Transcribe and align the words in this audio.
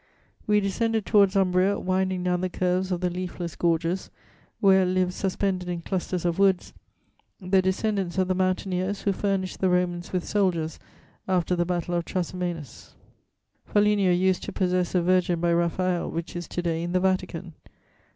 We 0.47 0.59
descended 0.59 1.05
towards 1.05 1.35
Umbria, 1.35 1.79
winding 1.79 2.23
down 2.23 2.41
the 2.41 2.49
curves 2.49 2.91
of 2.91 3.01
the 3.01 3.09
leafless 3.11 3.55
gorges, 3.55 4.09
where 4.59 4.83
live 4.83 5.13
suspended 5.13 5.69
in 5.69 5.81
clusters 5.83 6.25
of 6.25 6.39
woods 6.39 6.73
the 7.39 7.61
descendants 7.61 8.17
of 8.17 8.27
the 8.27 8.33
mountaineers 8.33 9.01
who 9.03 9.11
furnished 9.13 9.59
the 9.59 9.69
Romans 9.69 10.11
with 10.11 10.25
soldiers 10.27 10.79
after 11.27 11.55
the 11.55 11.65
Battle 11.65 11.93
of 11.93 12.03
Trasimenus. 12.05 12.95
"Foligno 13.63 14.11
used 14.11 14.41
to 14.45 14.51
possess 14.51 14.95
a 14.95 15.03
Virgin 15.03 15.39
by 15.39 15.53
Raphael 15.53 16.09
which 16.09 16.35
is 16.35 16.47
to 16.47 16.63
day 16.63 16.81
in 16.81 16.93
the 16.93 16.99
Vatican. 16.99 17.53